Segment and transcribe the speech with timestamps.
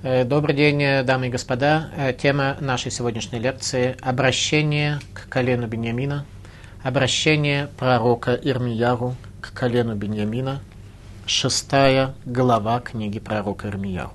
[0.00, 1.90] Э, добрый день, э, дамы и господа.
[1.96, 6.24] Э, тема нашей сегодняшней лекции– обращение к колену Беньямина,
[6.84, 10.60] обращение пророка Ирмияру к колену Беньямина,
[11.26, 14.12] шестая глава книги пророка Ирмияру.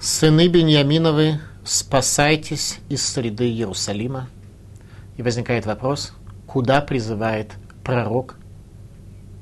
[0.00, 4.28] «Сыны Беньяминовы, спасайтесь из среды Иерусалима».
[5.16, 6.12] И возникает вопрос,
[6.46, 8.36] куда призывает пророк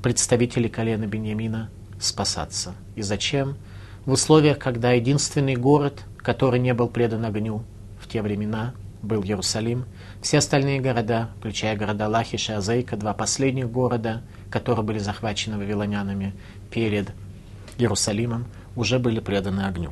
[0.01, 1.69] представителей колена Беньямина
[1.99, 3.57] спасаться и зачем–
[4.05, 7.63] в условиях, когда единственный город, который не был предан огню
[7.99, 9.85] в те времена, был Иерусалим.
[10.21, 16.33] Все остальные города, включая города Лахиш и Азейка, два последних города, которые были захвачены вавилонянами
[16.71, 17.11] перед
[17.77, 19.91] Иерусалимом, уже были преданы огню.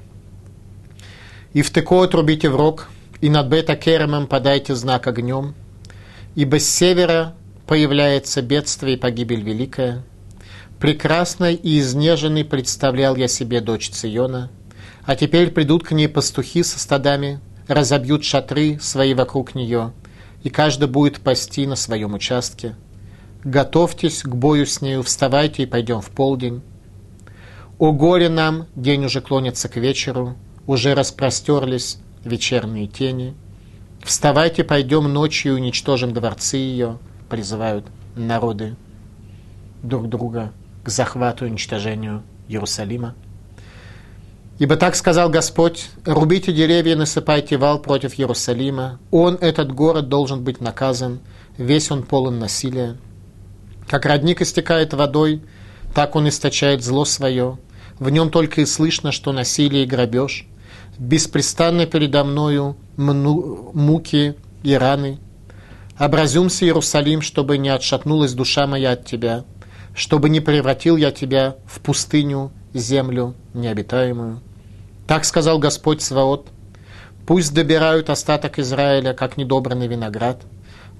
[1.53, 2.89] «И в теко отрубите в рог,
[3.21, 5.53] и над Бета-Керемом подайте знак огнем,
[6.35, 7.35] ибо с севера
[7.67, 10.03] появляется бедствие и погибель великая,
[10.79, 14.51] Прекрасной и изнеженной представлял я себе дочь Циона,
[15.05, 19.93] а теперь придут к ней пастухи со стадами, разобьют шатры свои вокруг нее,
[20.43, 22.75] и каждый будет пасти на своем участке.
[23.43, 26.61] Готовьтесь к бою с нею, вставайте и пойдем в полдень.
[27.79, 30.35] О горе нам, день уже клонится к вечеру,
[30.67, 33.35] уже распростерлись вечерние тени.
[34.03, 37.85] Вставайте, пойдем ночью уничтожим дворцы ее, призывают
[38.15, 38.75] народы
[39.81, 40.51] друг друга
[40.83, 43.15] к захвату и уничтожению Иерусалима.
[44.59, 48.99] Ибо так сказал Господь, рубите деревья и насыпайте вал против Иерусалима.
[49.09, 51.21] Он, этот город, должен быть наказан,
[51.57, 52.97] весь он полон насилия.
[53.87, 55.41] Как родник истекает водой,
[55.95, 57.57] так он источает зло свое.
[57.99, 60.47] В нем только и слышно, что насилие и грабеж.
[60.99, 65.19] Беспрестанно передо мною муки и раны.
[65.97, 69.45] Образумся, Иерусалим, чтобы не отшатнулась душа моя от тебя
[69.93, 74.41] чтобы не превратил я тебя в пустыню, землю необитаемую.
[75.07, 76.47] Так сказал Господь Сваот.
[77.25, 80.41] Пусть добирают остаток Израиля, как недобранный виноград.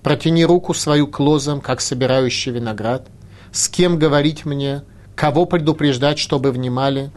[0.04, 3.08] Протяни руку свою к лозам, как собирающий виноград.
[3.52, 4.84] С кем говорить мне,
[5.16, 7.12] кого предупреждать, чтобы внимали?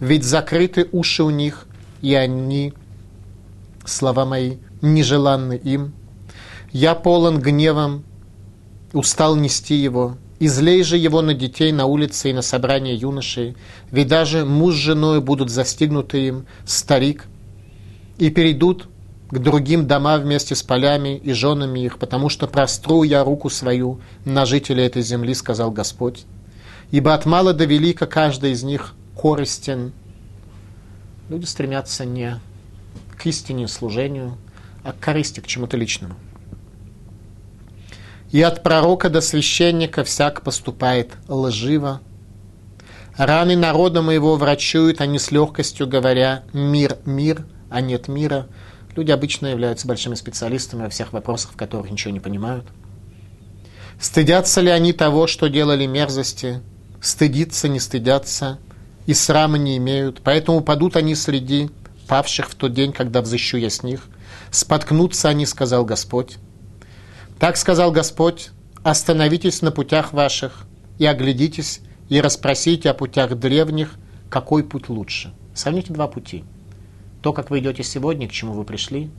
[0.00, 1.66] Ведь закрыты уши у них,
[2.02, 2.74] и они,
[3.84, 5.92] слова мои, нежеланны им.
[6.72, 8.04] Я полон гневом,
[8.92, 13.54] устал нести его, Излей же его на детей на улице и на собрание юношей,
[13.92, 17.26] ведь даже муж с женой будут застигнуты им, старик,
[18.18, 18.88] и перейдут
[19.30, 24.00] к другим домам вместе с полями и женами их, потому что простру я руку свою
[24.24, 26.24] на жителей этой земли, сказал Господь.
[26.90, 29.92] Ибо от мала до велика каждый из них корыстен.
[31.28, 32.40] Люди стремятся не
[33.16, 34.36] к истине служению,
[34.82, 36.16] а к корысти, к чему-то личному.
[38.32, 42.00] И от пророка до священника всяк поступает лживо.
[43.18, 48.48] Раны народа моего врачуют, они с легкостью говоря «мир, мир», а нет мира.
[48.96, 52.64] Люди обычно являются большими специалистами во всех вопросах, в которых ничего не понимают.
[54.00, 56.62] Стыдятся ли они того, что делали мерзости?
[57.02, 58.58] Стыдиться не стыдятся,
[59.04, 60.22] и срама не имеют.
[60.24, 61.68] Поэтому падут они среди
[62.08, 64.06] павших в тот день, когда взыщу я с них.
[64.50, 66.38] Споткнутся они, сказал Господь.
[67.42, 68.50] Так сказал Господь,
[68.84, 70.64] остановитесь на путях ваших
[71.00, 73.96] и оглядитесь и расспросите о путях древних,
[74.30, 75.34] какой путь лучше.
[75.52, 76.44] Сравните два пути.
[77.20, 79.10] То, как вы идете сегодня, к чему вы пришли,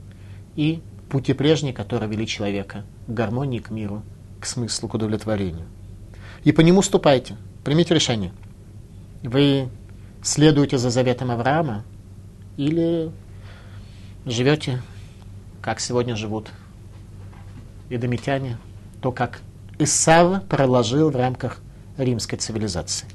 [0.55, 4.03] и пути прежние, которые вели человека к гармонии, к миру,
[4.39, 5.65] к смыслу, к удовлетворению.
[6.45, 7.35] И по нему ступайте,
[7.65, 8.31] примите решение.
[9.21, 9.67] Вы
[10.21, 11.83] следуете за заветом Авраама
[12.55, 13.11] или
[14.25, 14.81] живете,
[15.61, 16.51] как сегодня живут
[17.95, 18.57] эдомитяне,
[19.01, 19.41] то, как
[19.79, 21.59] Исав проложил в рамках
[21.97, 23.07] римской цивилизации.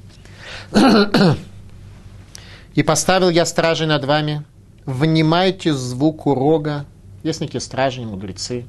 [2.75, 4.43] «И поставил я стражи над вами,
[4.85, 6.85] внимайте звуку рога».
[7.23, 8.65] Есть некие стражи, мудрецы,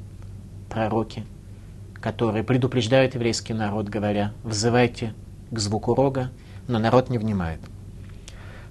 [0.69, 1.25] пророки,
[2.01, 5.15] которые предупреждают еврейский народ, говоря, «взывайте
[5.51, 6.31] к звуку рога»,
[6.67, 7.61] но народ не внимает.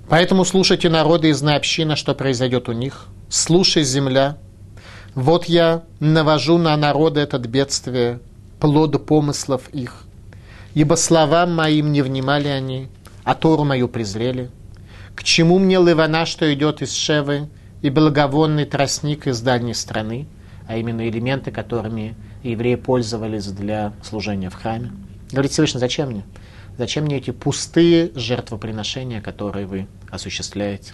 [0.10, 3.08] Поэтому слушайте народы и знай община, что произойдет у них.
[3.30, 4.38] Слушай, земля,
[5.16, 8.20] вот я навожу на народы это бедствие,
[8.60, 10.04] плод помыслов их.
[10.74, 12.88] Ибо словам моим не внимали они,
[13.24, 14.50] а Тору мою презрели.
[15.16, 17.50] К чему мне лывана, что идет из Шевы,
[17.82, 20.28] и благовонный тростник из дальней страны,
[20.68, 24.92] а именно элементы, которыми евреи пользовались для служения в храме.
[25.32, 26.24] Говорит Всевышний, зачем мне?
[26.78, 30.94] Зачем мне эти пустые жертвоприношения, которые вы осуществляете?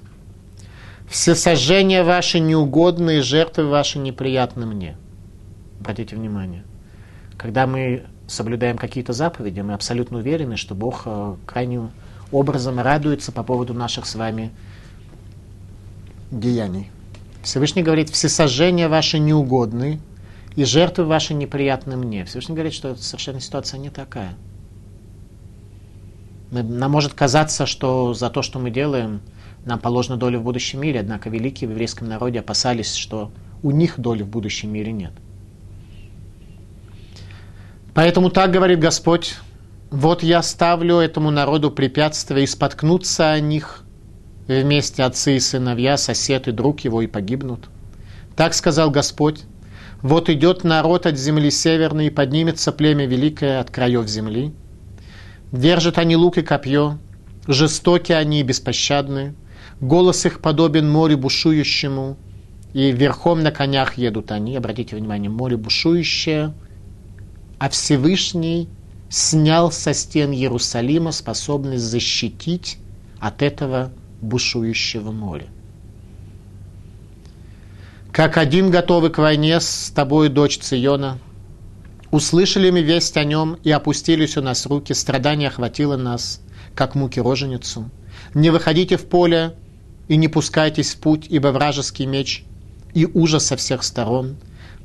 [1.10, 4.98] Все сожжения ваши неугодные, жертвы ваши неприятны мне.
[5.80, 6.64] Обратите внимание.
[7.38, 11.92] Когда мы соблюдаем какие-то заповеди, мы абсолютно уверены, что Бог э, крайним
[12.32, 14.52] образом радуется по поводу наших с вами
[16.32, 16.90] деяний.
[17.44, 20.00] Всевышний говорит, всесожжения ваши неугодны,
[20.56, 22.26] и жертвы ваши неприятны мне.
[22.26, 24.34] Всевышний говорит, что совершенно ситуация не такая.
[26.52, 29.22] Нам может казаться, что за то, что мы делаем,
[29.66, 33.32] нам положена доля в будущем мире, однако великие в еврейском народе опасались, что
[33.64, 35.12] у них доли в будущем мире нет.
[37.94, 39.36] Поэтому так говорит Господь,
[39.90, 43.84] вот я ставлю этому народу препятствия и споткнутся о них
[44.48, 47.70] вместе отцы и сыновья, сосед и друг его и погибнут.
[48.36, 49.44] Так сказал Господь,
[50.02, 54.54] вот идет народ от земли северной, и поднимется племя великое от краев земли.
[55.52, 57.00] Держат они лук и копье,
[57.48, 59.34] жестоки они и беспощадны,
[59.82, 62.18] голос их подобен морю бушующему,
[62.74, 66.54] и верхом на конях едут они, обратите внимание, море бушующее,
[67.58, 68.68] а Всевышний
[69.10, 72.78] снял со стен Иерусалима способность защитить
[73.20, 73.92] от этого
[74.22, 75.48] бушующего моря.
[78.12, 81.20] Как один готовый к войне с тобой, дочь Циона,
[82.12, 86.42] услышали мы весть о нем и опустились у нас руки, страдание охватило нас,
[86.76, 87.90] как муки роженицу.
[88.34, 89.56] Не выходите в поле
[90.08, 92.44] и не пускайтесь в путь, ибо вражеский меч
[92.94, 94.38] и ужас со всех сторон.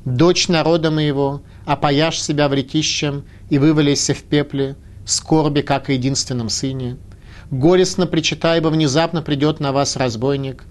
[0.04, 6.96] Дочь народа моего, опояшь себя вретищем и вывалися в пепле, скорби, как и единственном сыне.
[7.50, 10.64] Горестно причитай, ибо внезапно придет на вас разбойник.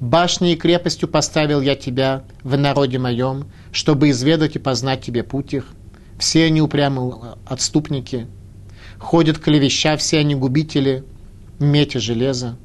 [0.00, 5.52] Башней и крепостью поставил я тебя в народе моем, чтобы изведать и познать тебе путь
[5.52, 5.66] их.
[6.18, 8.26] Все они упрямые отступники,
[8.98, 11.04] ходят клевеща, все они губители,
[11.58, 12.56] медь и железо.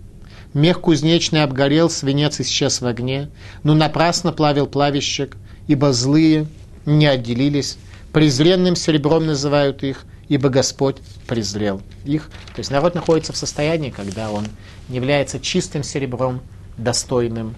[0.56, 3.30] Мех кузнечный обгорел, свинец исчез в огне,
[3.64, 5.36] но напрасно плавил плавищик,
[5.68, 6.48] ибо злые
[6.86, 7.78] не отделились,
[8.14, 10.96] презренным серебром называют их, ибо Господь
[11.28, 12.30] презрел их.
[12.56, 14.46] То есть народ находится в состоянии, когда он
[14.88, 16.40] не является чистым серебром,
[16.78, 17.54] достойным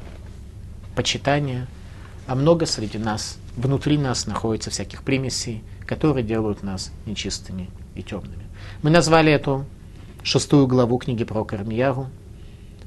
[0.95, 1.67] почитания,
[2.25, 8.47] а много среди нас, внутри нас находится всяких примесей, которые делают нас нечистыми и темными.
[8.81, 9.67] Мы назвали эту
[10.23, 12.09] шестую главу книги про Кармиягу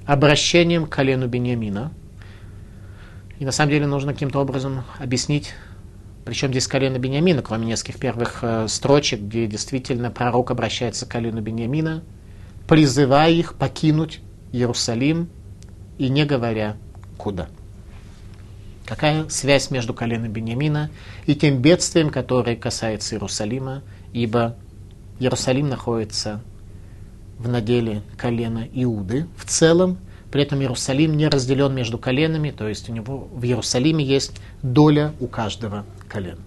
[0.07, 1.93] обращением к колену Бениамина.
[3.39, 5.55] И на самом деле нужно каким-то образом объяснить
[6.25, 11.41] причем здесь колено Бениамина, кроме нескольких первых э, строчек, где действительно пророк обращается к колену
[11.41, 12.03] Бениамина,
[12.69, 14.21] призывая их покинуть
[14.53, 15.29] Иерусалим
[15.99, 16.77] и не говоря
[17.17, 17.49] куда.
[18.87, 20.91] Какая связь между коленом Бениамина
[21.27, 23.83] и тем бедствием, которое касается Иерусалима,
[24.13, 24.57] ибо
[25.19, 26.41] Иерусалим находится
[27.41, 29.97] в наделе колена Иуды в целом,
[30.31, 35.15] при этом Иерусалим не разделен между коленами, то есть у него в Иерусалиме есть доля
[35.21, 36.39] у каждого колена.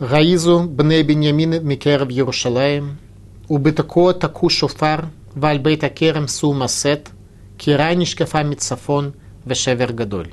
[0.00, 2.98] Раизу бне Беньямин Микеров Иерушалаем,
[3.48, 7.08] убытако таку шофар, вальбейт акерем су масет,
[7.56, 9.14] киранишка фамит сафон,
[9.48, 10.32] вешевер гадоль.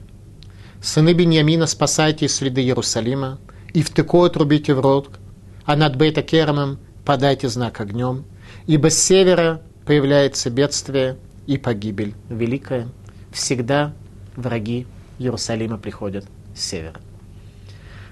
[0.82, 3.40] Сыны Беньямина, спасайте из среды Иерусалима,
[3.74, 5.20] и в теко отрубите в рот,
[5.66, 8.26] а над Бейта Керамом подайте знак огнем,
[8.68, 11.18] ибо с севера появляется бедствие
[11.48, 12.88] и погибель великая.
[13.32, 13.94] Всегда
[14.36, 14.86] враги
[15.18, 16.26] Иерусалима приходят
[16.56, 17.00] с севера.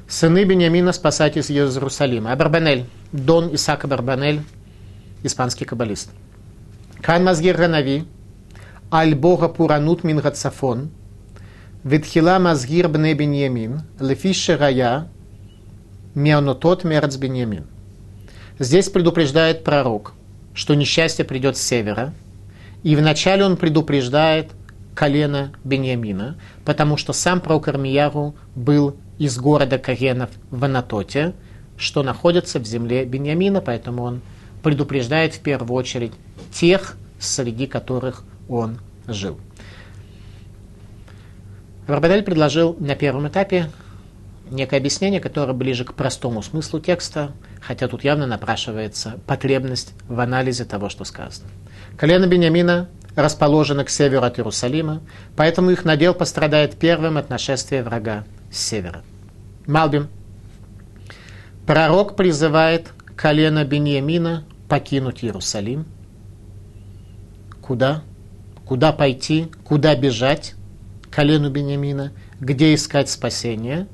[0.08, 2.34] Сыны Бениамина спасать из Иерусалима.
[2.34, 4.42] Абарбанель, Дон Исаак Абарбанель,
[5.24, 6.12] испанский каббалист.
[7.02, 8.06] Кан Мазгир Ранави,
[8.94, 10.92] Аль Бога Пуранут Мингацафон–
[11.84, 15.10] Ветхила мазгир бне Беньямин, лефише рая,
[16.16, 17.66] мианотот мерц Беньямин.
[18.58, 20.14] Здесь предупреждает пророк,
[20.54, 22.14] что несчастье придет с севера,
[22.84, 24.52] и вначале он предупреждает
[24.96, 31.34] колено Беньямина, потому что сам пророк Армияру был из города Каренов в Анатоте,
[31.76, 34.22] что находится в земле Беньямина, поэтому он
[34.62, 36.14] предупреждает в первую очередь
[36.54, 39.40] тех, среди которых он жил.
[41.88, 43.70] Рабадель предложил на первом этапе
[44.50, 50.66] некое объяснение, которое ближе к простому смыслу текста, хотя тут явно напрашивается потребность в анализе
[50.66, 51.50] того, что сказано.
[51.98, 55.02] Колено Бениамина расположено к северу от Иерусалима,
[55.36, 59.02] поэтому их надел пострадает первым от нашествия врага с севера.
[59.68, 60.08] Малбим.
[61.66, 65.86] Пророк призывает колено Бениамина покинуть Иерусалим.
[67.62, 68.04] Куда?
[68.66, 69.52] Куда пойти?
[69.64, 70.56] Куда бежать?
[71.14, 73.88] колену Бениамина, где искать спасение?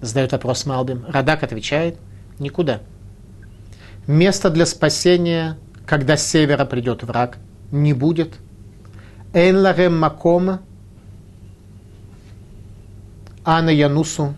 [0.00, 1.04] Задает вопрос Малбим.
[1.08, 1.96] Радак отвечает,
[2.38, 2.80] никуда.
[4.06, 7.38] Места для спасения, когда с севера придет враг,
[7.72, 8.34] не будет.
[9.32, 10.60] Эйн ларем макома,
[13.44, 14.34] ана янусу,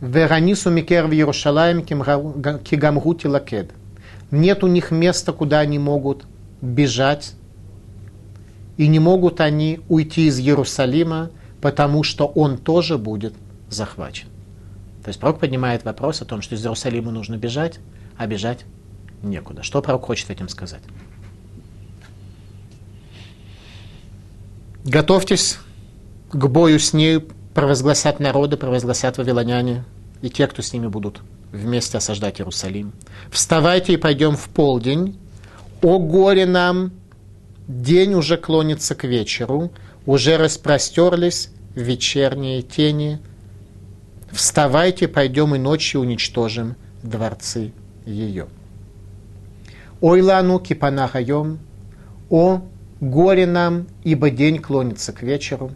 [0.00, 3.70] Веранису Микер в Иерушалаем Кигамгути Лакед.
[4.30, 6.24] Нет у них места, куда они могут
[6.62, 7.34] бежать,
[8.80, 13.34] и не могут они уйти из Иерусалима, потому что он тоже будет
[13.68, 14.28] захвачен.
[15.04, 17.78] То есть пророк поднимает вопрос о том, что из Иерусалима нужно бежать,
[18.16, 18.64] а бежать
[19.22, 19.62] некуда.
[19.62, 20.80] Что пророк хочет этим сказать?
[24.86, 25.58] Готовьтесь
[26.32, 27.20] к бою с ней,
[27.52, 29.84] провозгласят народы, провозгласят вавилоняне,
[30.22, 31.20] и те, кто с ними будут
[31.52, 32.92] вместе осаждать Иерусалим.
[33.30, 35.18] Вставайте и пойдем в полдень.
[35.82, 36.92] О горе нам!
[37.70, 39.70] День уже клонится к вечеру,
[40.04, 43.20] уже распростерлись вечерние тени.
[44.32, 46.74] Вставайте, пойдем и ночью уничтожим
[47.04, 47.72] дворцы
[48.04, 48.48] ее.
[50.00, 51.60] Ой лану кипанахайом,
[52.28, 52.62] о
[53.00, 55.70] горе нам, ибо день клонится к вечеру.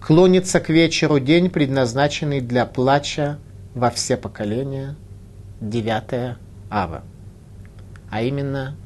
[0.00, 3.40] Клонится к вечеру день, предназначенный для плача
[3.74, 4.94] во все поколения,
[5.60, 6.36] 9
[6.70, 7.02] ава.
[8.10, 8.76] А именно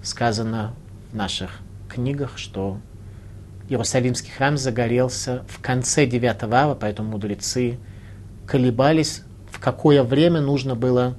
[0.00, 0.72] сказано
[1.14, 2.78] наших книгах, что
[3.68, 7.78] Иерусалимский храм загорелся в конце 9 ава, поэтому мудрецы
[8.46, 11.16] колебались, в какое время нужно было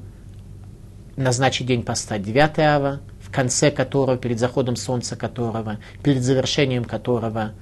[1.15, 7.53] назначить день поста 9 ава, в конце которого, перед заходом солнца которого, перед завершением которого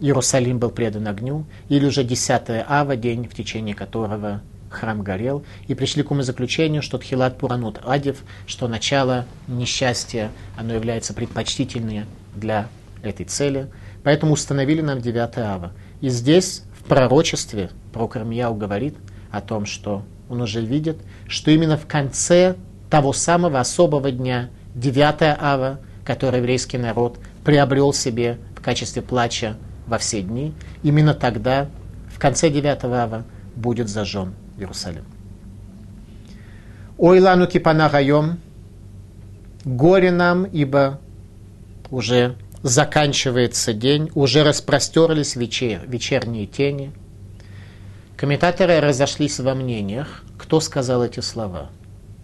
[0.00, 4.40] Иерусалим был предан огню, или уже 10 ава, день, в течение которого
[4.72, 11.14] храм горел, и пришли к умозаключению, что Тхилат Пуранут Адев, что начало несчастья, оно является
[11.14, 12.68] предпочтительнее для
[13.02, 13.68] этой цели,
[14.02, 15.72] поэтому установили нам 9 ава.
[16.00, 18.96] И здесь, в пророчестве, пророк Ирмияу говорит
[19.30, 20.98] о том, что он уже видит,
[21.28, 22.56] что именно в конце
[22.90, 29.98] того самого особого дня, 9 ава, который еврейский народ приобрел себе в качестве плача во
[29.98, 31.68] все дни, именно тогда,
[32.14, 33.24] в конце 9 ава,
[33.54, 35.04] будет зажжен Иерусалим.
[36.98, 38.38] Ой лану кипана гайом,
[39.64, 41.00] горе нам, ибо
[41.90, 46.92] уже заканчивается день, уже распростерлись вечер, вечерние тени.
[48.16, 51.70] Комментаторы разошлись во мнениях, кто сказал эти слова,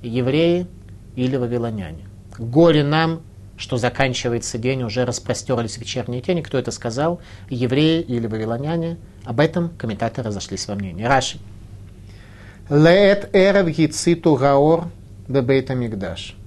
[0.00, 0.68] евреи
[1.16, 2.06] или вавилоняне.
[2.38, 3.22] Горе нам,
[3.56, 6.42] что заканчивается день, уже распростерлись вечерние тени.
[6.42, 7.20] Кто это сказал?
[7.50, 8.96] Евреи или вавилоняне?
[9.24, 11.02] Об этом комментаторы разошлись во мнении.
[11.02, 11.38] Раши.
[12.70, 14.88] Леет эрев гициту гаор
[15.28, 16.38] бебейта мигдаш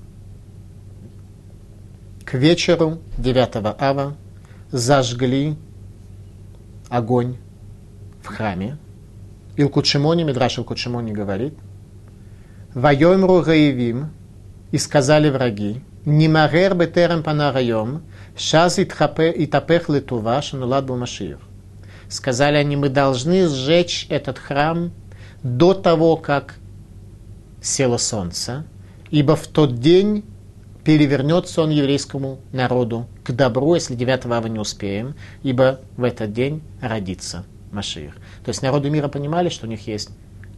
[2.31, 4.15] к вечеру 9 ава
[4.71, 5.57] зажгли
[6.87, 7.35] огонь
[8.23, 8.77] в храме.
[9.57, 11.55] Илкучимони, Мидраш Илкучимони говорит,
[12.73, 14.11] Вайомру Гаевим,
[14.71, 18.03] и сказали враги, Нимагер бетерем панарайом,
[18.37, 21.39] шаз итапех летува, шанулад бумашир.
[22.07, 24.93] Сказали они, мы должны сжечь этот храм
[25.43, 26.55] до того, как
[27.62, 28.65] село солнце,
[29.10, 30.24] ибо в тот день
[30.83, 36.62] перевернется он еврейскому народу к добру, если 9 ава не успеем, ибо в этот день
[36.81, 38.15] родится Машиих.
[38.43, 40.10] То есть народы мира понимали, что у них есть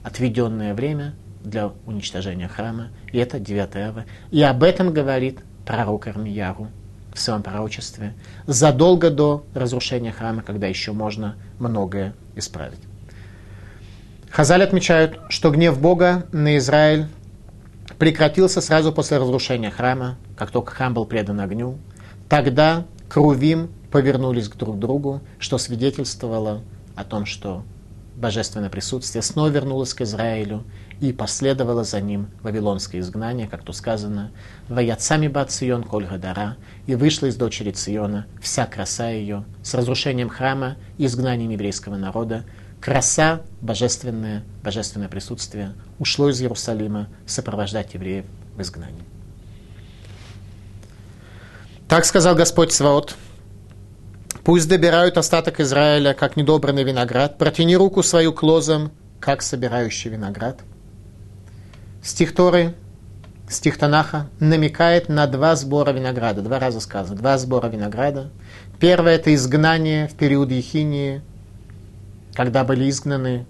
[0.01, 1.13] отведенное время
[1.43, 4.05] для уничтожения храма, и это 9 ава.
[4.31, 6.69] И об этом говорит пророк Армияру
[7.13, 8.13] в своем пророчестве,
[8.47, 12.79] задолго до разрушения храма, когда еще можно многое исправить.
[14.33, 17.05] Хазаль отмечают, что гнев Бога на Израиль
[17.99, 21.77] прекратился сразу после разрушения храма, как только храм был предан огню.
[22.29, 26.63] Тогда Крувим повернулись к друг другу, что свидетельствовало
[26.95, 27.63] о том, что
[28.15, 30.63] божественное присутствие снова вернулось к Израилю
[30.99, 34.31] и последовало за ним вавилонское изгнание, как то сказано,
[34.67, 40.29] «Ваяцами ба Цион коль гадара» и вышла из дочери Циона вся краса ее с разрушением
[40.29, 42.45] храма и изгнанием еврейского народа,
[42.83, 48.25] краса, божественное, божественное присутствие ушло из Иерусалима сопровождать евреев
[48.57, 49.05] в изгнании.
[51.87, 53.15] Так сказал Господь Сваот.
[54.43, 57.37] Пусть добирают остаток Израиля, как недобранный виноград.
[57.37, 60.59] Протяни руку свою к лозам, как собирающий виноград.
[62.03, 62.75] Стих Торы,
[63.47, 66.41] стих Танаха намекает на два сбора винограда.
[66.41, 67.15] Два раза сказано.
[67.15, 68.29] Два сбора винограда.
[68.77, 71.21] Первое– это изгнание в период Ехинии–
[72.33, 73.45] когда были изгнаны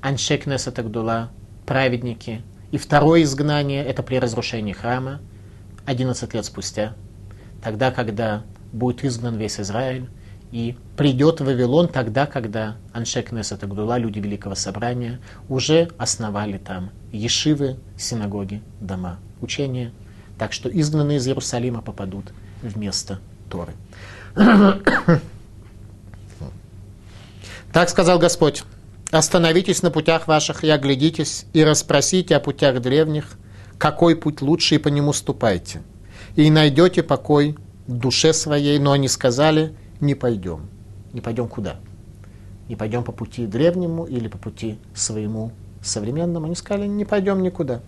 [0.00, 1.30] Аншек Несатагдула,
[1.64, 2.42] праведники.
[2.70, 5.20] И второе изгнание– это при разрушении храма,
[5.86, 6.94] 11 лет спустя.
[7.62, 10.08] Тогда, когда будет изгнан весь Израиль,
[10.52, 17.76] и придет в Вавилон тогда, когда Аншек Несатагдула, люди Великого Собрания, уже основали там ешивы,
[17.96, 19.92] синагоги, дома учения.
[20.38, 23.18] Так что изгнанные из Иерусалима попадут вместо
[23.50, 23.72] Торы.
[27.76, 28.64] Так сказал Господь.
[29.10, 33.36] Остановитесь на путях ваших и оглядитесь, и расспросите о путях древних,
[33.76, 35.82] какой путь лучше, и по нему ступайте.
[36.36, 37.54] И найдете покой
[37.86, 40.70] душе своей, но они сказали, не пойдем.
[41.12, 41.76] Не пойдем куда?
[42.70, 45.52] Не пойдем по пути древнему или по пути своему
[45.82, 46.46] современному.
[46.46, 47.82] Они сказали, не пойдем никуда.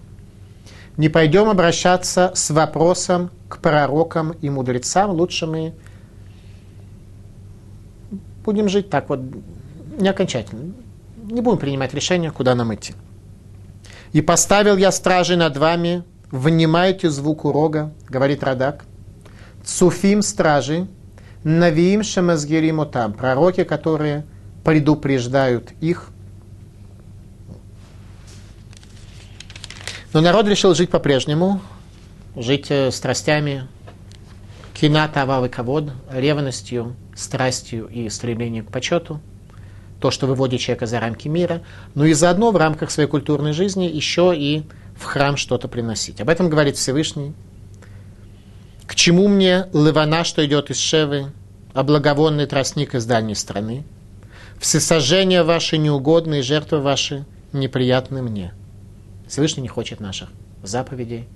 [0.99, 5.13] Не пойдем обращаться с вопросом к пророкам и мудрецам.
[5.13, 5.73] Лучше мы
[8.45, 9.21] будем жить так вот,
[9.99, 10.73] не окончательно
[11.31, 12.95] не будем принимать решение, куда нам идти.
[14.13, 18.85] «И поставил я стражи над вами, внимайте звуку рога», говорит Радак,
[19.65, 20.87] «цуфим стражи,
[21.45, 24.25] навиим шамазгирим там, пророки, которые
[24.65, 26.09] предупреждают их».
[30.15, 31.61] Но народ решил жить по-прежнему,
[32.35, 33.69] жить э, страстями,
[34.73, 39.21] кина, тавав ковод, ревностью, страстью и стремлением к почету–
[40.01, 41.63] то, что выводит человека за рамки мира,
[41.95, 44.63] но и заодно в рамках своей культурной жизни еще и
[44.97, 46.21] в храм что-то приносить.
[46.21, 47.35] Об этом говорит Всевышний.
[48.87, 51.33] К чему мне лывана, что идет из Шевы,
[51.75, 53.85] а благовонный тростник из дальней страны?
[54.61, 58.55] Всесожжения ваши неугодные, жертвы ваши неприятны мне.
[59.29, 60.31] Всевышний не хочет наших
[60.63, 61.29] заповедей,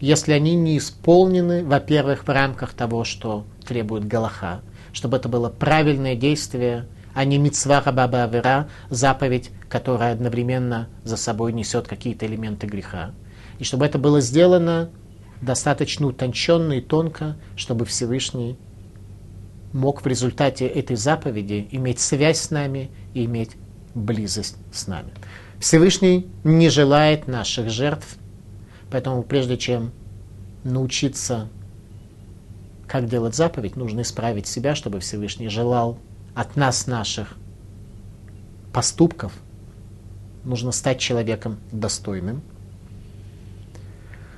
[0.00, 4.62] если они не исполнены, во-первых, в рамках того, что требует Галаха,
[4.92, 11.52] чтобы это было правильное действие– а не митцва хабаба авера, заповедь, которая одновременно за собой
[11.52, 13.12] несет какие-то элементы греха.
[13.58, 14.90] И чтобы это было сделано
[15.40, 18.58] достаточно утонченно и тонко, чтобы Всевышний
[19.72, 23.52] мог в результате этой заповеди иметь связь с нами и иметь
[23.94, 25.10] близость с нами.
[25.58, 28.16] Всевышний не желает наших жертв,
[28.90, 29.92] поэтому прежде чем
[30.64, 31.48] научиться,
[32.86, 35.98] как делать заповедь, нужно исправить себя, чтобы Всевышний желал
[36.40, 37.34] от нас наших
[38.72, 39.32] поступков,
[40.42, 42.40] нужно стать человеком достойным.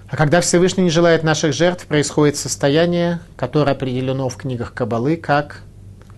[0.09, 5.63] А когда Всевышний не желает наших жертв, происходит состояние, которое определено в книгах Кабалы как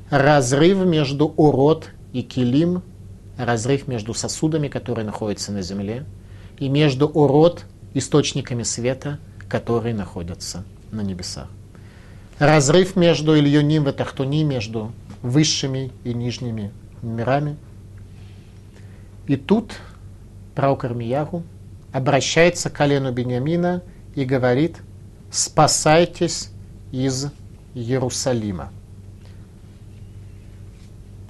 [0.09, 2.83] разрыв между урод и килим,
[3.37, 6.07] разрыв между сосудами, которые находятся на земле,
[6.59, 9.19] и между урод источниками света,
[9.51, 11.49] которые находятся на небесах.
[12.39, 14.93] Разрыв между Ильюним и Тахтуни, между
[15.25, 16.71] высшими и нижними
[17.03, 17.57] мирами.
[19.27, 19.73] И тут
[20.55, 21.43] пророк Армияху
[21.93, 23.83] обращается к колену Бениамина
[24.15, 24.77] и говорит,
[25.31, 26.51] спасайтесь
[26.93, 27.29] из
[27.75, 28.71] Иерусалима.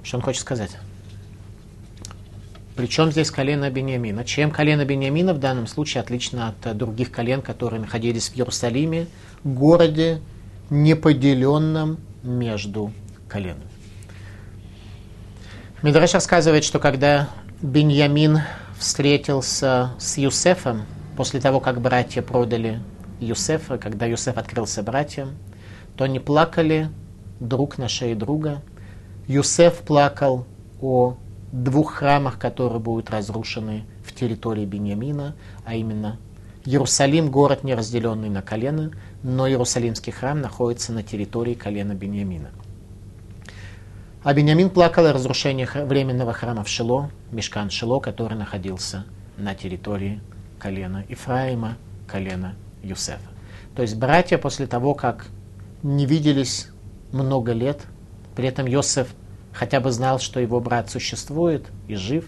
[0.03, 0.77] Что он хочет сказать?
[2.75, 4.25] Причем здесь колено Бениамина?
[4.25, 9.07] Чем колено Бениамина в данном случае отлично от других колен, которые находились в Иерусалиме,
[9.45, 10.19] городе,
[10.69, 12.91] неподеленном между
[13.29, 13.74] коленами?
[15.85, 17.29] Мидраш рассказывает, что когда
[17.61, 18.39] Беньямин
[18.75, 20.81] встретился с Юсефом,
[21.15, 22.79] после того, как братья продали
[23.19, 25.35] Юсефа, когда Юсеф открылся братьям,
[25.95, 26.89] то они плакали
[27.39, 28.63] друг на шее друга.
[29.27, 30.47] Юсеф плакал
[30.81, 31.17] о
[31.51, 36.17] двух храмах, которые будут разрушены в территории Беньямина, а именно
[36.65, 38.89] Иерусалим, город не разделенный на колено,
[39.21, 42.49] но Иерусалимский храм находится на территории колена Беньямина.
[44.25, 49.05] А Бениамин плакал о разрушении временного храма в Шило, мешкан Шило, который находился
[49.37, 50.19] на территории
[50.57, 53.29] колена Ифраима, колена Юсефа.
[53.75, 55.27] То есть братья после того, как
[55.83, 56.69] не виделись
[57.11, 57.83] много лет,
[58.35, 59.13] при этом Йосеф
[59.53, 62.25] хотя бы знал, что его брат существует и жив,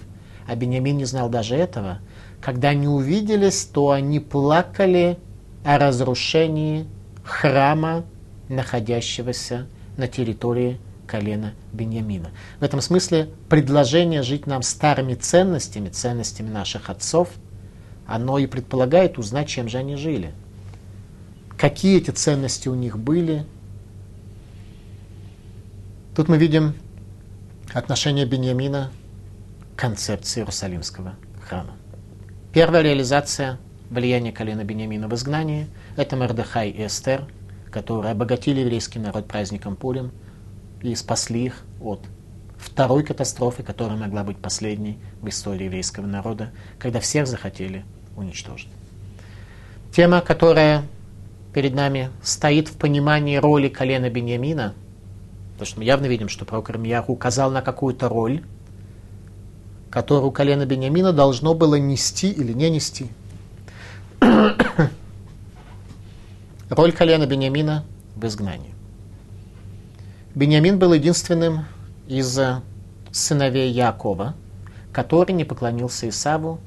[0.47, 1.97] а Бениамин не знал даже этого,
[2.43, 5.17] когда они увиделись, то они плакали
[5.65, 6.86] о разрушении
[7.23, 8.05] храма,
[8.49, 9.65] находящегося
[9.97, 12.31] на территории колена Беньямина.
[12.59, 17.29] В этом смысле предложение жить нам старыми ценностями, ценностями наших отцов,
[18.05, 20.33] оно и предполагает узнать, чем же они жили.
[21.57, 23.45] Какие эти ценности у них были.
[26.15, 26.75] Тут мы видим
[27.73, 28.91] отношение Беньямина
[29.75, 31.75] к концепции Иерусалимского храма.
[32.53, 33.57] Первая реализация
[33.89, 37.25] влияния колена Беньямина в изгнании– это Мордыхай и Эстер,
[37.71, 40.11] которые обогатили еврейский народ праздником Пулем–
[40.81, 42.01] и спасли их от
[42.57, 47.85] второй катастрофы, которая могла быть последней в истории еврейского народа, когда всех захотели
[48.15, 48.69] уничтожить.
[49.91, 50.83] Тема, которая
[51.53, 54.73] перед нами стоит в понимании роли колена Беньямина,
[55.53, 58.43] потому что мы явно видим, что пророк Ирмияху указал на какую-то роль,
[59.89, 63.07] которую колено Беньямина должно было нести или не нести.
[66.69, 67.85] Роль колена Беньямина
[68.15, 68.76] в изгнании.
[70.38, 71.65] Бениамин был единственным
[72.08, 72.39] из
[73.12, 74.36] сыновей Якова,
[74.93, 76.60] который не поклонился Исаву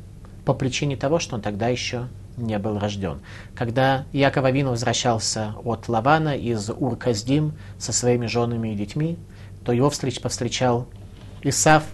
[0.45, 3.21] по причине того, что он тогда еще не был рожден.
[3.55, 9.19] Когда Яков Авину возвращался от Лавана из Ур-Каздим со своими женами и детьми,
[9.65, 10.89] то его встреч повстречал
[11.45, 11.85] Исав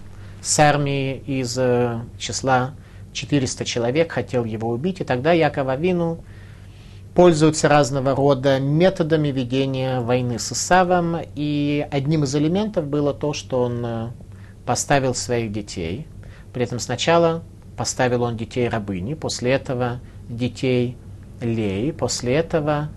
[0.41, 2.73] с армией из э, числа
[3.13, 6.23] 400 человек, хотел его убить, и тогда Яков Авину
[7.17, 13.63] пользуется разного рода методами ведения войны с Исавом, и одним из элементов было то, что
[13.63, 14.07] он э,
[14.67, 16.05] поставил своих детей.
[16.53, 17.41] При этом сначала
[17.75, 19.99] поставил он детей рабыни, после этого
[20.29, 20.95] детей
[21.41, 22.89] Леи, после этого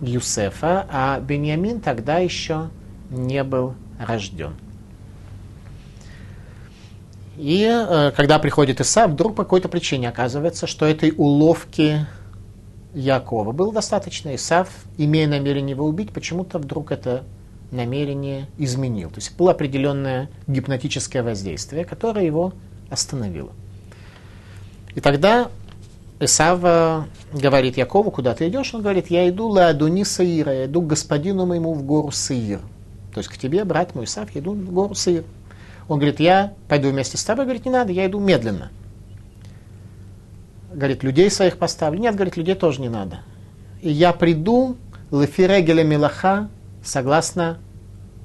[0.00, 2.70] Юсефа, а Беньямин тогда еще
[3.10, 4.56] не был рожден.
[7.36, 12.06] И э, когда приходит Иса, вдруг по какой-то причине оказывается, что этой уловки
[12.96, 14.34] Якова было достаточно.
[14.34, 17.24] Исав, имея намерение его убить, почему-то вдруг это
[17.70, 19.10] намерение изменил.
[19.10, 22.54] То есть было определенное гипнотическое воздействие, которое его
[22.88, 23.50] остановило.
[24.94, 25.50] И тогда
[26.20, 28.72] Исава говорит Якову, куда ты идешь?
[28.72, 32.60] Он говорит, я иду ладуни Саира, я иду к господину моему в гору Саир.
[33.12, 35.24] То есть к тебе, брат мой Исав, я иду в гору Саир.
[35.88, 37.44] Он говорит, я пойду вместе с тобой.
[37.44, 38.70] Говорит, не надо, я иду медленно.
[40.76, 42.00] Говорит, людей своих поставлю.
[42.00, 43.20] Нет, говорит, людей тоже не надо.
[43.80, 44.76] И я приду
[45.10, 46.50] лефирегеля милаха,
[46.84, 47.58] согласно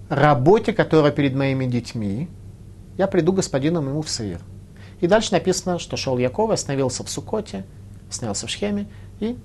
[0.10, 2.28] работе, которая перед моими детьми,
[2.98, 4.42] я приду господину моему в Саир.
[5.00, 7.64] И дальше написано, что шел Яков, остановился в Сукоте,
[8.10, 8.88] остановился в Шхеме
[9.22, 9.38] и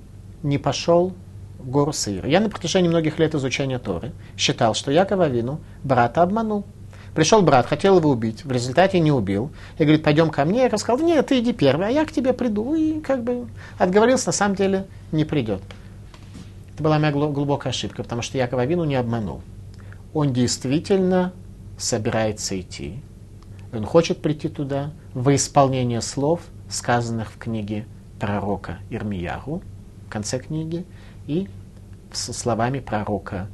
[0.43, 1.13] не пошел
[1.61, 2.27] в гору Саир.
[2.27, 6.65] Я на протяжении многих лет изучения Торы считал, что Яков Авину брата обманул.
[7.17, 9.51] Пришел брат, хотел его убить, в результате не убил.
[9.79, 10.69] И говорит, пойдем ко мне.
[10.71, 12.75] Я сказал, нет, ты иди первый, а я к тебе приду.
[12.75, 13.49] И как бы
[13.79, 15.63] отговорился, на самом деле не придет.
[16.75, 19.41] Это была моя глубокая ошибка, потому что Яков Авину не обманул.
[20.13, 21.33] Он действительно
[21.79, 23.01] собирается идти.
[23.73, 27.87] Он хочет прийти туда во исполнение слов, сказанных в книге
[28.21, 29.63] пророка Ирмияру,
[30.07, 30.85] в конце книги,
[31.27, 31.49] и
[32.13, 33.49] со словами пророка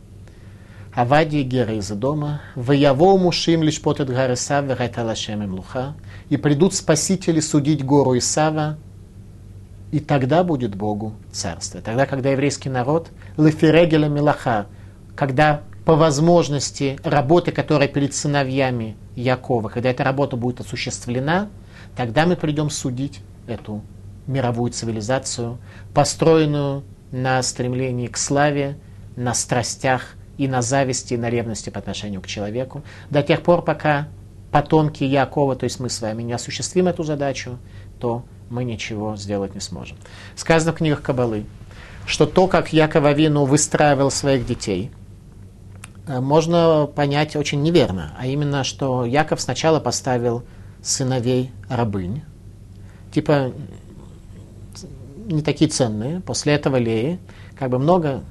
[0.95, 5.95] Авади Гера из дома, «Ваяво мушим лишь потет гары Савы, райталашем им луха,
[6.29, 8.77] и придут спасители судить гору Исава,
[9.91, 11.81] и тогда будет Богу царство.
[11.81, 14.67] Тогда, когда еврейский народ, лефирегеля милаха,
[15.17, 21.49] когда по возможности работы, которая перед сыновьями Якова, когда эта работа будет осуществлена,
[21.97, 23.81] тогда мы придем судить эту
[24.27, 25.57] мировую цивилизацию,
[25.95, 28.77] построенную на стремлении к славе,
[29.17, 33.63] на страстях и на зависти, и на ревности по отношению к человеку, до тех пор,
[33.63, 34.09] пока
[34.51, 37.59] потомки Якова, то есть мы с вами, не осуществим эту задачу,
[37.99, 39.97] то мы ничего сделать не сможем.
[40.37, 41.45] Сказано в книгах Кабалы,
[42.07, 44.91] что то, как Яков Авину выстраивал своих детей–
[46.07, 50.43] Э, можно понять очень неверно, а именно, что Яков сначала поставил
[50.83, 52.23] сыновей рабынь,
[53.13, 53.53] типа
[55.27, 57.21] не такие ценные, после этого Леи,
[57.57, 58.23] как бы много,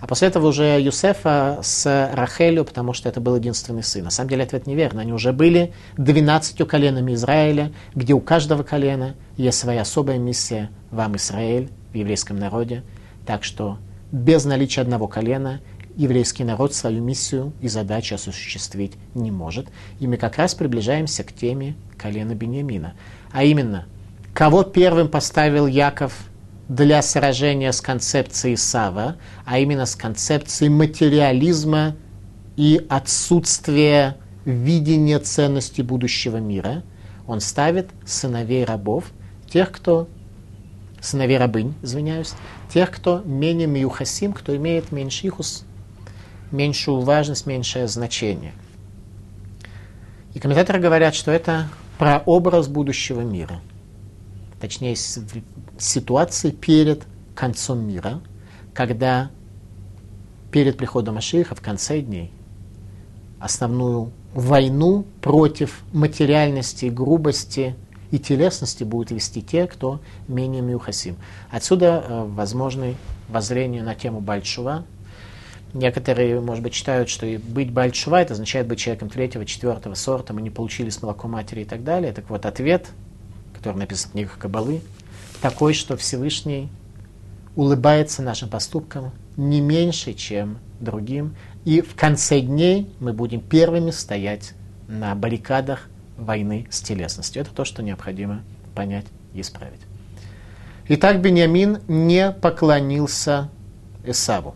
[0.00, 4.04] а после этого уже Юсефа с Рахелю, потому что это был единственный сын.
[4.04, 5.02] На самом деле ответ неверно.
[5.02, 11.16] Они уже были двенадцатью коленами Израиля, где у каждого колена есть своя особая миссия вам,
[11.16, 12.82] Израиль, в еврейском народе.
[13.26, 13.78] Так что
[14.10, 15.60] без наличия одного колена
[15.96, 19.68] еврейский народ свою миссию и задачу осуществить не может.
[19.98, 22.94] И мы как раз приближаемся к теме колена Бениамина.
[23.32, 23.86] А именно,
[24.32, 26.29] кого первым поставил Яков
[26.70, 31.96] для сражения с концепцией Сава, а именно с концепцией материализма
[32.56, 36.84] и отсутствия видения ценности будущего мира,
[37.26, 39.06] он ставит сыновей рабов,
[39.52, 40.06] тех, кто
[41.00, 42.34] сыновей рабынь, извиняюсь,
[42.72, 45.64] тех, кто менее миюхасим, кто имеет меньше ихус,
[46.52, 48.52] меньшую важность, меньшее значение.
[50.34, 51.66] И комментаторы говорят, что это
[51.98, 53.60] прообраз будущего мира.
[54.60, 54.94] Точнее,
[55.78, 58.20] ситуации перед концом мира,
[58.74, 59.30] когда
[60.50, 62.32] перед приходом Ашиха в конце дней
[63.38, 67.74] основную войну против материальности, грубости
[68.10, 71.16] и телесности будут вести те, кто менее мюхасим.
[71.50, 72.96] Отсюда э, возможны
[73.28, 74.84] воззрения на тему Большого,
[75.72, 80.42] Некоторые, может быть, считают, что быть большува это означает быть человеком третьего, четвертого сорта, мы
[80.42, 82.12] не получили с молоком матери и так далее.
[82.12, 82.88] Так вот, ответ,
[83.60, 84.80] который написан в книгах Кабалы,
[85.42, 86.70] такой, что Всевышний
[87.56, 91.36] улыбается нашим поступкам не меньше, чем другим.
[91.66, 94.54] И в конце дней мы будем первыми стоять
[94.88, 97.42] на баррикадах войны с телесностью.
[97.42, 98.42] Это то, что необходимо
[98.74, 99.80] понять и исправить.
[100.88, 103.50] Итак, Бениамин не поклонился
[104.04, 104.54] Исаву.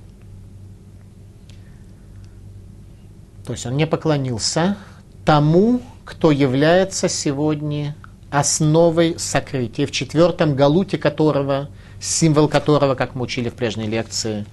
[3.45, 4.79] То есть он не поклонился
[5.27, 7.95] тому, кто является сегодня
[8.35, 11.71] основой сокрытия, в четвертом галуте которого,
[12.01, 14.45] символ которого, как мы учили в прежней лекции,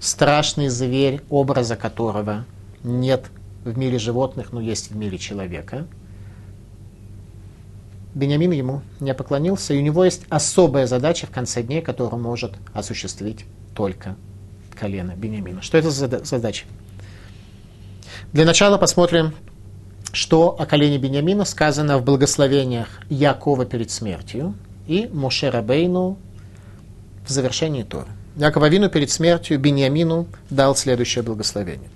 [0.00, 2.46] страшный зверь, образа которого
[2.82, 3.26] нет
[3.62, 5.86] в мире животных, но есть в мире человека.
[8.14, 12.54] Бениамин ему не поклонился, и у него есть особая задача в конце дней, которую может
[12.72, 14.16] осуществить только
[14.74, 15.60] колено Бениамина.
[15.60, 16.64] Что это за задача?
[18.32, 19.34] Для начала посмотрим,
[20.12, 24.54] что о колене Бениамина сказано в благословениях Якова перед смертью
[24.86, 26.18] и Моше Рабейну
[27.26, 28.08] в завершении Торы.
[28.36, 31.90] Якова Вину перед смертью Бениамину дал следующее благословение.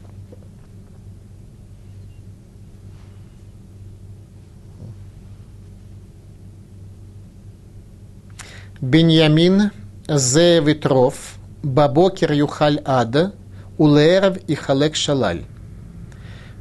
[8.81, 9.71] Беньямин
[10.07, 13.33] зе ветров, бабокер юхаль ада,
[13.79, 15.45] улееров и халек шалаль.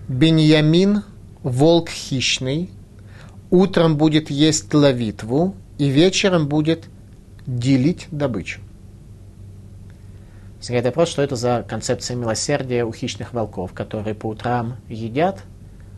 [0.08, 1.04] Беньямин–
[1.44, 2.70] волк хищный,
[3.50, 6.86] утром будет есть ловитву и вечером будет
[7.46, 8.62] делить добычу.
[10.58, 15.44] Возникает вопрос, что это за концепция милосердия у хищных волков, которые по утрам едят,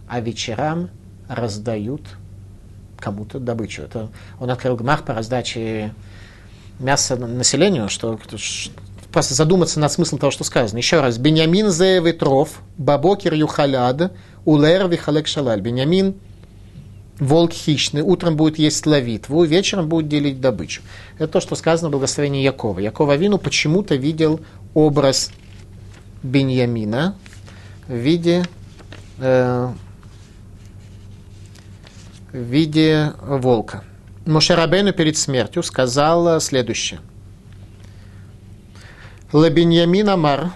[0.10, 0.90] а вечерам
[1.30, 2.02] раздают
[2.98, 3.84] кому-то добычу.
[3.84, 5.94] Это он открыл гмах по раздаче
[6.80, 8.20] мяса населению, что
[9.16, 10.78] просто задуматься над смыслом того, что сказано.
[10.78, 11.18] Еще раз.
[11.18, 14.12] Беньямин зе ветров, бабокер юхаляд,
[14.44, 15.62] улер вихалек шалаль.
[15.62, 16.16] Беньямин
[17.18, 20.82] волк хищный, утром будет есть ловитву, вечером будет делить добычу.
[21.18, 22.80] Это то, что сказано в благословении Якова.
[22.80, 24.42] Якова Вину почему-то видел
[24.74, 25.32] образ
[26.22, 27.16] Беньямина
[27.88, 28.44] в виде,
[29.20, 29.70] э,
[32.34, 33.86] в виде волка.
[34.26, 37.00] Мошерабейну перед смертью сказал следующее–
[39.34, 40.54] Лабиньямин Амар,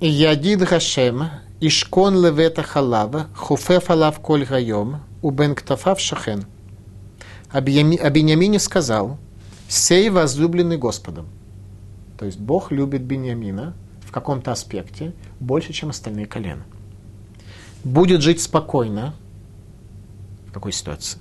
[0.00, 1.24] Ядид Гашем,
[1.60, 6.46] Ишкон Левета Халава, Хуфеф Алав Коль Гайом, Убен Ктафав Шахен.
[7.50, 9.18] А Беньямине сказал,
[9.68, 11.26] сей возлюбленный Господом.
[12.16, 13.74] То есть Бог любит Беньямина
[14.06, 16.62] в каком-то аспекте больше, чем остальные колена.
[17.82, 19.14] Будет жить спокойно.
[20.46, 21.18] В какой ситуации?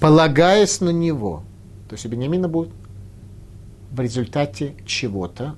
[0.00, 1.42] Полагаясь на него.
[1.88, 2.70] То есть у Беньямина будет
[3.94, 5.54] в результате чего-то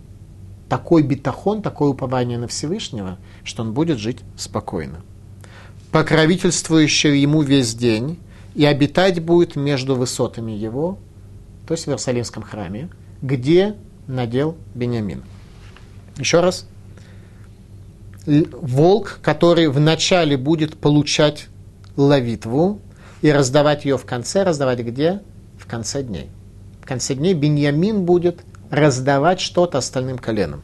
[0.68, 5.00] такой битахон, такое упование на Всевышнего, что он будет жить спокойно.
[5.90, 8.18] Покровительствующий ему весь день,
[8.54, 10.98] и обитать будет между высотами его,
[11.66, 12.90] то есть в Иерусалимском храме,
[13.22, 13.74] где
[14.06, 15.22] надел Бениамин.
[16.18, 16.66] Еще раз.
[18.26, 21.46] Волк, который вначале будет получать
[21.96, 22.80] ловитву
[23.22, 25.22] и раздавать ее в конце, раздавать где?
[25.58, 26.28] В конце дней
[26.86, 30.62] конце дней Беньямин будет раздавать что-то остальным коленам.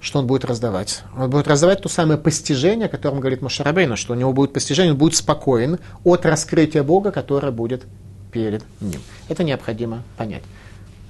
[0.00, 1.02] Что он будет раздавать?
[1.16, 4.92] Он будет раздавать то самое постижение, о котором говорит Мошарабейна, что у него будет постижение,
[4.92, 7.84] он будет спокоен от раскрытия Бога, которое будет
[8.32, 9.00] перед ним.
[9.28, 10.42] Это необходимо понять.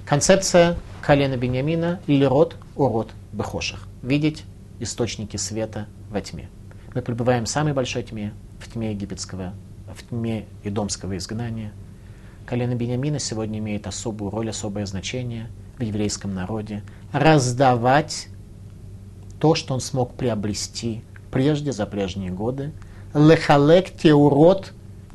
[0.05, 3.87] Концепция колена Беньямина или род урод бехошах.
[4.03, 4.43] Видеть
[4.79, 6.49] источники света во тьме.
[6.93, 9.53] Мы пребываем в самой большой тьме, в тьме египетского,
[9.95, 11.71] в тьме идомского изгнания–
[12.51, 16.83] Колено Бениамина сегодня имеет особую роль, особое значение в еврейском народе.
[17.13, 18.27] Раздавать
[19.39, 22.73] то, что он смог приобрести прежде, за прежние годы.
[23.13, 24.73] Лехалек те урод,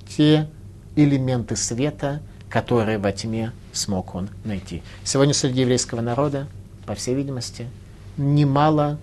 [0.08, 0.48] те
[0.96, 4.82] элементы света, которые во тьме смог он найти.
[5.04, 6.46] Сегодня среди еврейского народа,
[6.86, 7.68] по всей видимости,
[8.16, 8.98] немало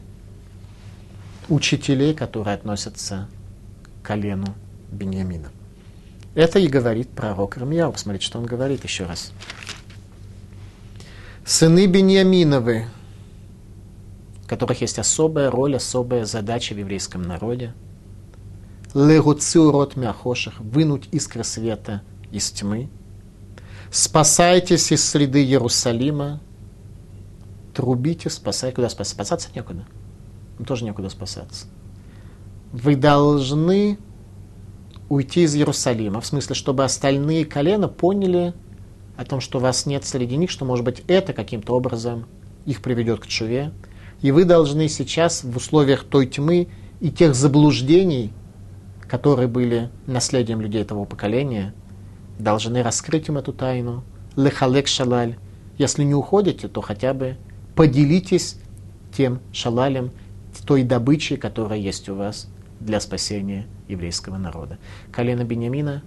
[1.50, 3.28] учителей, которые относятся
[4.02, 4.56] к колену
[4.92, 5.52] Беньямина.
[6.36, 7.92] Это и говорит пророк Рамьяу.
[7.92, 9.32] Посмотрите, что он говорит еще раз.
[11.46, 12.88] Сыны Беньяминовы,
[14.44, 17.74] у которых есть особая роль, особая задача в еврейском народе.
[18.94, 22.90] Легуцу рот мяхоших, вынуть искры света из тьмы.
[23.92, 26.42] Спасайтесь из среды Иерусалима.
[27.76, 28.76] Трубите, спасайте.
[28.76, 29.16] Куда спасаться?
[29.16, 29.86] Спасаться некуда.
[30.58, 31.68] Им тоже некуда спасаться.
[32.72, 34.00] Вы должны
[35.10, 38.54] уйти из Иерусалима, в смысле, чтобы остальные колена поняли
[39.18, 42.26] о том, что вас нет среди них, что, может быть, это каким-то образом
[42.66, 43.72] их приведет к чуве.
[44.22, 48.32] И вы должны сейчас в условиях той тьмы и тех заблуждений,
[49.02, 51.74] которые были наследием людей того поколения,
[52.40, 54.04] должны раскрыть им эту тайну.
[54.36, 55.38] Лехалек шалаль.
[55.78, 57.36] Если не уходите, то хотя бы
[57.76, 58.58] поделитесь
[59.16, 60.12] тем шалалем,
[60.66, 62.48] той добычей, которая есть у вас
[62.84, 64.78] для спасения еврейского народа.
[65.12, 66.04] Колено Бениамина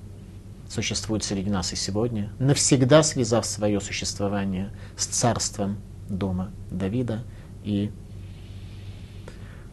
[0.68, 7.22] существует среди нас и сегодня, навсегда связав свое существование с царством дома Давида.
[7.64, 7.90] И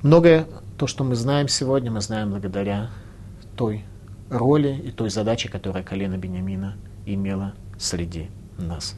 [0.01, 2.89] многое То, что мы знаем сегодня, мы знаем благодаря
[3.55, 3.85] той
[4.29, 8.95] роли и той задаче, которую колено Бениамина имело среди нас.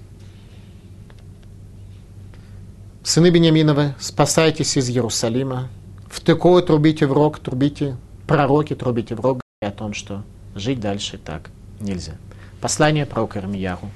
[3.03, 5.69] Сыны Бениаминовы, спасайтесь из Иерусалима.
[6.15, 10.23] В Текое трубите в рог, трубите, пророки трубите в рог, о том, что
[10.55, 11.49] жить дальше так
[11.81, 12.13] нельзя.
[12.61, 13.89] Послание пророка Ирмияру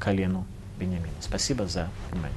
[0.00, 0.44] колену
[0.80, 1.06] Бениамина.
[1.20, 2.36] Спасибо за внимание.